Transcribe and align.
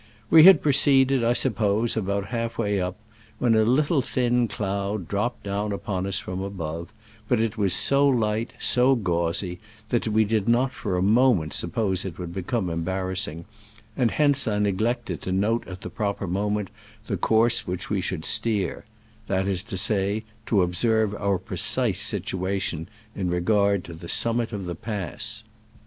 We 0.31 0.45
had 0.45 0.63
pro 0.63 0.71
ceeded, 0.71 1.23
I 1.23 1.33
suppose, 1.33 1.95
about 1.95 2.29
halfway 2.29 2.81
up, 2.81 2.97
when 3.37 3.53
a 3.53 3.63
little 3.63 4.01
thin 4.01 4.47
cloud 4.47 5.07
dropped 5.07 5.43
down 5.43 5.71
upon 5.71 6.07
us 6.07 6.17
from 6.17 6.41
above, 6.41 6.91
but 7.27 7.39
It 7.39 7.55
was 7.55 7.71
so 7.71 8.07
light, 8.09 8.53
so 8.59 8.95
gauzy, 8.95 9.59
that 9.89 10.07
we 10.07 10.25
did 10.25 10.49
not 10.49 10.73
for 10.73 10.97
a 10.97 11.03
moment 11.03 11.53
suppose 11.53 12.01
that 12.01 12.13
it 12.13 12.17
would 12.17 12.33
become 12.33 12.67
embarrass 12.67 13.27
ing, 13.27 13.45
and 13.95 14.09
hence 14.09 14.47
I 14.47 14.57
neglected 14.57 15.21
to 15.21 15.31
note 15.31 15.67
at 15.67 15.81
the 15.81 15.89
proper 15.91 16.25
moment 16.25 16.71
the 17.05 17.15
course 17.15 17.67
which 17.67 17.91
we 17.91 18.01
should 18.01 18.25
steer— 18.25 18.85
that 19.27 19.47
is 19.47 19.61
to 19.65 19.77
say, 19.77 20.23
to 20.47 20.63
observe 20.63 21.13
our 21.13 21.37
precise 21.37 22.01
situation 22.01 22.89
in 23.15 23.29
regard 23.29 23.83
to 23.83 23.93
the 23.93 24.09
summit 24.09 24.51
of 24.51 24.65
the 24.65 24.73
pass. 24.73 25.43